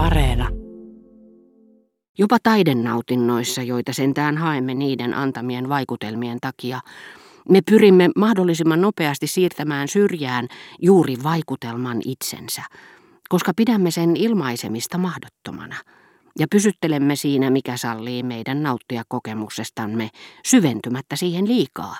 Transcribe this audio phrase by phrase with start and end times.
[0.00, 0.48] Areena.
[2.18, 6.80] Jopa taidennautinnoissa, joita sentään haemme niiden antamien vaikutelmien takia,
[7.48, 10.48] me pyrimme mahdollisimman nopeasti siirtämään syrjään
[10.82, 12.62] juuri vaikutelman itsensä,
[13.28, 15.76] koska pidämme sen ilmaisemista mahdottomana
[16.38, 20.08] ja pysyttelemme siinä, mikä sallii meidän nauttia kokemuksestamme
[20.44, 21.96] syventymättä siihen liikaa.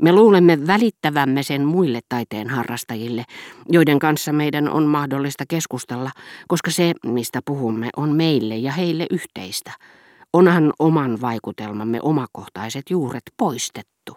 [0.00, 3.24] Me luulemme välittävämme sen muille taiteen harrastajille,
[3.68, 6.10] joiden kanssa meidän on mahdollista keskustella,
[6.48, 9.72] koska se, mistä puhumme, on meille ja heille yhteistä.
[10.32, 14.16] Onhan oman vaikutelmamme omakohtaiset juuret poistettu.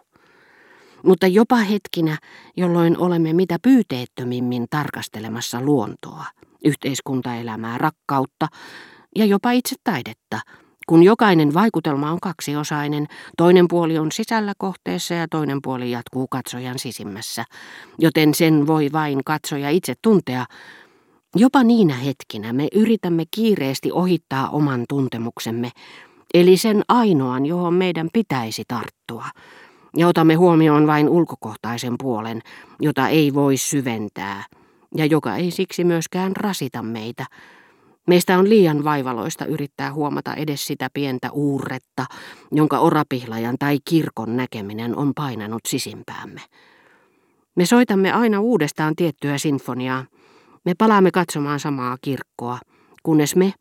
[1.04, 2.18] Mutta jopa hetkinä,
[2.58, 6.26] jolloin olemme mitä pyyteettömimmin tarkastelemassa luontoa,
[6.66, 8.48] yhteiskuntaelämää, rakkautta
[9.16, 10.40] ja jopa itse taidetta–
[10.88, 16.80] kun jokainen vaikutelma on kaksiosainen, toinen puoli on sisällä kohteessa ja toinen puoli jatkuu katsojan
[16.80, 17.46] sisimmässä,
[18.00, 20.46] joten sen voi vain katsoja itse tuntea.
[21.36, 25.72] Jopa niinä hetkinä me yritämme kiireesti ohittaa oman tuntemuksemme,
[26.34, 29.26] eli sen ainoan, johon meidän pitäisi tarttua,
[29.98, 32.42] ja otamme huomioon vain ulkokohtaisen puolen,
[32.80, 34.44] jota ei voi syventää,
[34.96, 37.26] ja joka ei siksi myöskään rasita meitä,
[38.08, 42.06] Meistä on liian vaivaloista yrittää huomata edes sitä pientä uurretta,
[42.52, 46.42] jonka orapihlajan tai kirkon näkeminen on painanut sisimpäämme.
[47.56, 50.06] Me soitamme aina uudestaan tiettyä sinfoniaa.
[50.66, 52.60] Me palaamme katsomaan samaa kirkkoa,
[53.04, 53.54] kunnes me,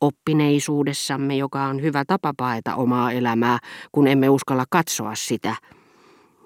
[0.00, 3.58] oppineisuudessamme, joka on hyvä tapa paeta omaa elämää,
[3.92, 5.56] kun emme uskalla katsoa sitä–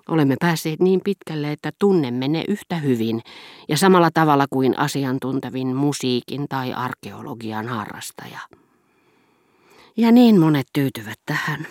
[0.09, 3.21] Olemme päässeet niin pitkälle, että tunnemme ne yhtä hyvin
[3.69, 8.41] ja samalla tavalla kuin asiantuntevin musiikin tai arkeologian harrastaja.
[9.97, 11.67] Ja niin monet tyytyvät tähän.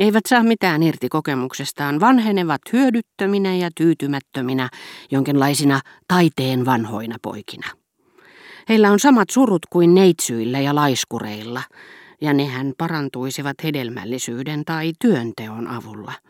[0.00, 4.68] Eivät saa mitään irti kokemuksestaan, vanhenevat hyödyttöminä ja tyytymättöminä,
[5.10, 7.66] jonkinlaisina taiteen vanhoina poikina.
[8.68, 11.62] Heillä on samat surut kuin neitsyillä ja laiskureilla,
[12.20, 16.12] ja nehän parantuisivat hedelmällisyyden tai työnteon avulla–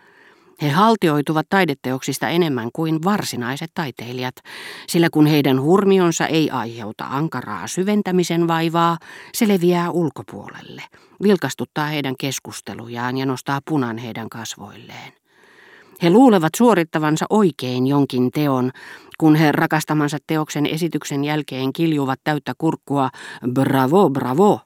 [0.62, 4.34] he haltioituvat taideteoksista enemmän kuin varsinaiset taiteilijat,
[4.88, 8.98] sillä kun heidän hurmionsa ei aiheuta ankaraa syventämisen vaivaa,
[9.34, 10.82] se leviää ulkopuolelle,
[11.22, 15.12] vilkastuttaa heidän keskustelujaan ja nostaa punan heidän kasvoilleen.
[16.02, 18.70] He luulevat suorittavansa oikein jonkin teon,
[19.18, 23.10] kun he rakastamansa teoksen esityksen jälkeen kiljuvat täyttä kurkkua
[23.52, 24.60] bravo, bravo,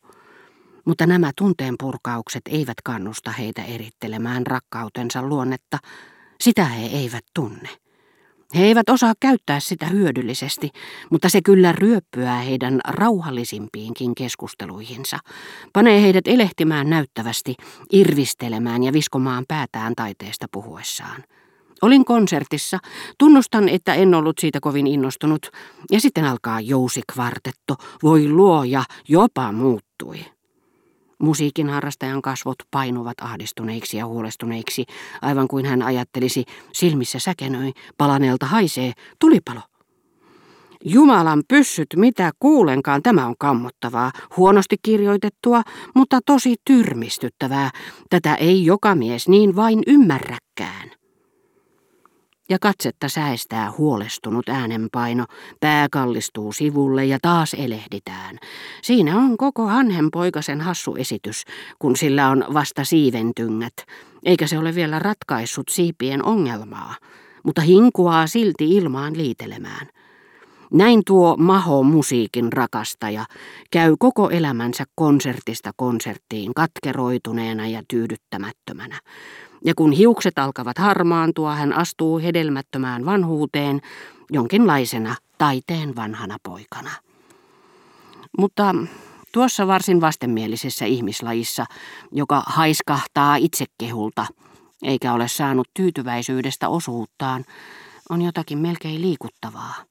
[0.84, 5.78] mutta nämä tunteenpurkaukset eivät kannusta heitä erittelemään rakkautensa luonnetta,
[6.40, 7.68] sitä he eivät tunne.
[8.54, 10.70] He eivät osaa käyttää sitä hyödyllisesti,
[11.10, 15.18] mutta se kyllä ryöppyää heidän rauhallisimpiinkin keskusteluihinsa.
[15.72, 17.54] Panee heidät elehtimään näyttävästi,
[17.92, 21.24] irvistelemään ja viskomaan päätään taiteesta puhuessaan.
[21.82, 22.78] Olin konsertissa,
[23.18, 25.50] tunnustan, että en ollut siitä kovin innostunut,
[25.90, 30.24] ja sitten alkaa jousikvartetto, voi luoja, jopa muuttui.
[31.20, 34.84] Musiikin harrastajan kasvot painuvat ahdistuneiksi ja huolestuneiksi,
[35.22, 39.60] aivan kuin hän ajattelisi, silmissä säkenöi, palaneelta haisee, tulipalo.
[40.84, 45.62] Jumalan pyssyt, mitä kuulenkaan, tämä on kammottavaa, huonosti kirjoitettua,
[45.94, 47.70] mutta tosi tyrmistyttävää.
[48.10, 50.99] Tätä ei joka mies niin vain ymmärräkään
[52.50, 55.26] ja katsetta säestää huolestunut äänenpaino,
[55.60, 58.38] pää kallistuu sivulle ja taas elehditään.
[58.82, 61.44] Siinä on koko hanhenpoikasen hassu esitys,
[61.78, 63.74] kun sillä on vasta siiventyngät,
[64.24, 66.94] eikä se ole vielä ratkaissut siipien ongelmaa,
[67.42, 69.99] mutta hinkuaa silti ilmaan liitelemään.
[70.72, 73.24] Näin tuo maho musiikin rakastaja
[73.70, 79.00] käy koko elämänsä konsertista konserttiin katkeroituneena ja tyydyttämättömänä
[79.64, 83.80] ja kun hiukset alkavat harmaantua, hän astuu hedelmättömään vanhuuteen
[84.32, 86.90] jonkinlaisena taiteen vanhana poikana.
[88.38, 88.74] Mutta
[89.32, 91.66] tuossa varsin vastenmielisessä ihmislajissa,
[92.12, 94.26] joka haiskahtaa itsekehulta,
[94.82, 97.44] eikä ole saanut tyytyväisyydestä osuuttaan,
[98.10, 99.89] on jotakin melkein liikuttavaa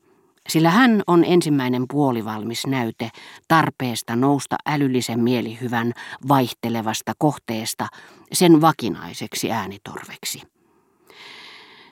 [0.49, 3.09] sillä hän on ensimmäinen puolivalmis näyte
[3.47, 5.93] tarpeesta nousta älyllisen mielihyvän
[6.27, 7.87] vaihtelevasta kohteesta
[8.33, 10.41] sen vakinaiseksi äänitorveksi.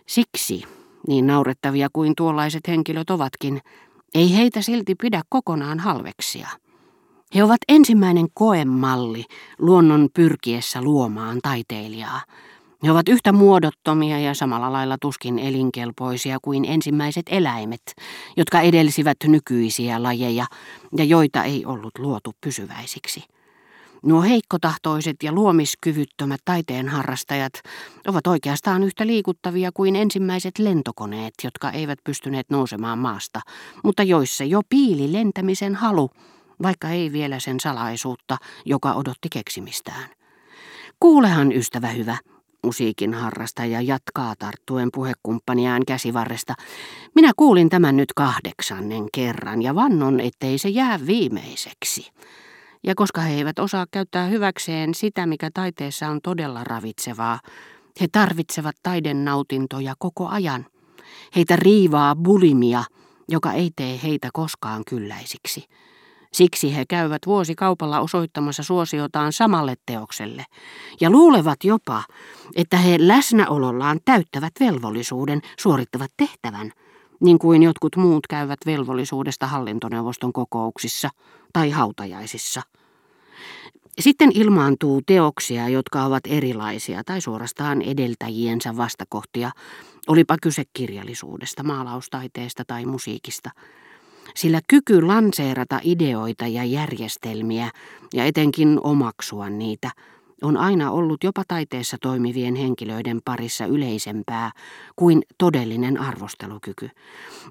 [0.06, 0.64] Siksi,
[1.08, 3.62] niin naurettavia kuin tuollaiset henkilöt ovatkin,
[4.16, 6.48] ei heitä silti pidä kokonaan halveksia.
[7.36, 9.26] He ovat ensimmäinen koemalli
[9.60, 12.22] luonnon pyrkiessä luomaan taiteilijaa–
[12.84, 17.82] ne ovat yhtä muodottomia ja samalla lailla tuskin elinkelpoisia kuin ensimmäiset eläimet,
[18.38, 20.46] jotka edelsivät nykyisiä lajeja
[20.98, 23.24] ja joita ei ollut luotu pysyväisiksi.
[24.06, 27.54] Nuo heikkotahtoiset ja luomiskyvyttömät taiteen harrastajat
[28.08, 33.42] ovat oikeastaan yhtä liikuttavia kuin ensimmäiset lentokoneet, jotka eivät pystyneet nousemaan maasta,
[33.84, 36.10] mutta joissa jo piili lentämisen halu
[36.64, 40.10] vaikka ei vielä sen salaisuutta, joka odotti keksimistään.
[41.00, 42.18] Kuulehan, ystävä hyvä,
[42.68, 46.54] musiikin harrastaja jatkaa tarttuen puhekumppaniaan käsivarresta.
[47.16, 52.12] Minä kuulin tämän nyt kahdeksannen kerran ja vannon, ettei se jää viimeiseksi.
[52.84, 57.40] Ja koska he eivät osaa käyttää hyväkseen sitä, mikä taiteessa on todella ravitsevaa,
[58.02, 60.66] he tarvitsevat taiden nautintoja koko ajan.
[61.36, 62.84] Heitä riivaa bulimia,
[63.30, 65.64] joka ei tee heitä koskaan kylläisiksi.
[66.34, 70.46] Siksi he käyvät vuosikaupalla osoittamassa suosiotaan samalle teokselle
[71.02, 72.04] ja luulevat jopa,
[72.56, 76.72] että he läsnäolollaan täyttävät velvollisuuden, suorittavat tehtävän,
[77.20, 81.10] niin kuin jotkut muut käyvät velvollisuudesta hallintoneuvoston kokouksissa
[81.54, 82.62] tai hautajaisissa.
[84.00, 89.52] Sitten ilmaantuu teoksia, jotka ovat erilaisia tai suorastaan edeltäjiensä vastakohtia,
[90.08, 93.50] olipa kyse kirjallisuudesta, maalaustaiteesta tai musiikista–
[94.38, 97.70] sillä kyky lanseerata ideoita ja järjestelmiä
[98.14, 99.92] ja etenkin omaksua niitä
[100.42, 104.52] on aina ollut jopa taiteessa toimivien henkilöiden parissa yleisempää
[104.96, 106.90] kuin todellinen arvostelukyky.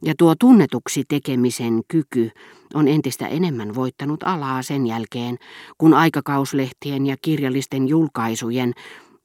[0.03, 2.31] Ja tuo tunnetuksi tekemisen kyky
[2.75, 5.39] on entistä enemmän voittanut alaa sen jälkeen,
[5.79, 8.73] kun aikakauslehtien ja kirjallisten julkaisujen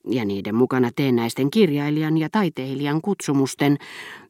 [0.07, 3.77] ja niiden mukana teennäisten kirjailijan ja taiteilijan kutsumusten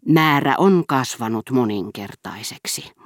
[0.06, 3.01] määrä on kasvanut moninkertaiseksi.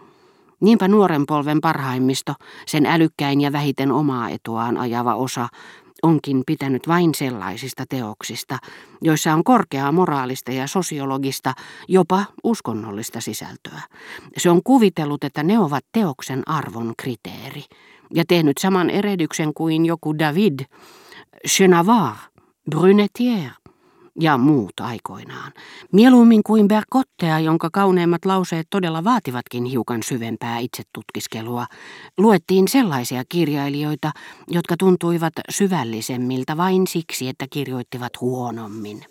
[0.62, 2.34] Niinpä nuoren polven parhaimmisto,
[2.66, 5.48] sen älykkäin ja vähiten omaa etuaan ajava osa,
[6.04, 8.58] onkin pitänyt vain sellaisista teoksista,
[9.02, 11.54] joissa on korkeaa moraalista ja sosiologista,
[11.88, 13.82] jopa uskonnollista sisältöä.
[14.38, 17.64] Se on kuvitellut, että ne ovat teoksen arvon kriteeri,
[18.14, 20.60] ja tehnyt saman erehdyksen kuin joku David,
[21.48, 22.18] Chenavard,
[22.76, 23.65] Brunetière,
[24.20, 25.52] ja muut aikoinaan.
[25.92, 31.66] Mieluummin kuin Berkottea, jonka kauneimmat lauseet todella vaativatkin hiukan syvempää itsetutkiskelua,
[32.18, 34.12] luettiin sellaisia kirjailijoita,
[34.48, 39.06] jotka tuntuivat syvällisemmiltä vain siksi, että kirjoittivat huonommin.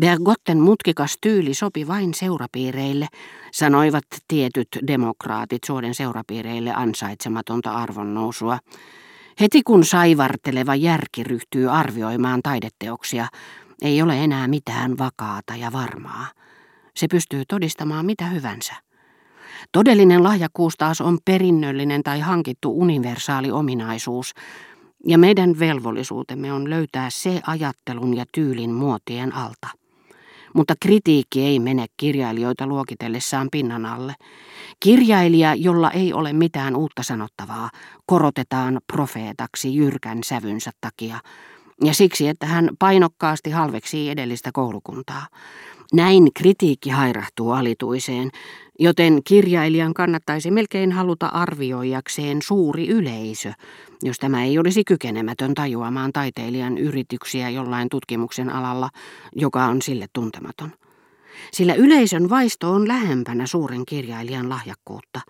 [0.00, 3.06] Bergotten mutkikas tyyli sopi vain seurapiireille,
[3.52, 8.58] sanoivat tietyt demokraatit suoden seurapiireille ansaitsematonta arvonnousua.
[9.40, 13.26] Heti kun saivarteleva järki ryhtyy arvioimaan taideteoksia,
[13.82, 16.26] ei ole enää mitään vakaata ja varmaa.
[16.96, 18.74] Se pystyy todistamaan mitä hyvänsä.
[19.72, 24.34] Todellinen lahjakkuus taas on perinnöllinen tai hankittu universaali ominaisuus,
[25.06, 29.68] ja meidän velvollisuutemme on löytää se ajattelun ja tyylin muotien alta.
[30.54, 34.14] Mutta kritiikki ei mene kirjailijoita luokitellessaan pinnan alle.
[34.80, 37.70] Kirjailija, jolla ei ole mitään uutta sanottavaa,
[38.06, 41.18] korotetaan profeetaksi jyrkän sävynsä takia,
[41.84, 45.26] ja siksi, että hän painokkaasti halveksii edellistä koulukuntaa.
[45.92, 48.30] Näin kritiikki hairahtuu alituiseen,
[48.78, 53.52] joten kirjailijan kannattaisi melkein haluta arvioijakseen suuri yleisö,
[54.02, 58.90] jos tämä ei olisi kykenemätön tajuamaan taiteilijan yrityksiä jollain tutkimuksen alalla,
[59.36, 60.70] joka on sille tuntematon.
[61.52, 65.20] Sillä yleisön vaisto on lähempänä suuren kirjailijan lahjakkuutta.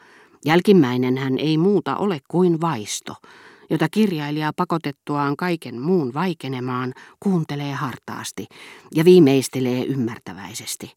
[0.45, 3.15] Jälkimmäinen hän ei muuta ole kuin vaisto–
[3.71, 8.47] jota kirjailija pakotettuaan kaiken muun vaikenemaan kuuntelee hartaasti
[8.95, 10.93] ja viimeistelee ymmärtäväisesti,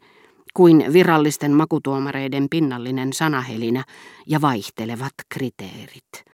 [0.54, 3.84] kuin virallisten makutuomareiden pinnallinen sanahelinä
[4.28, 6.31] ja vaihtelevat kriteerit.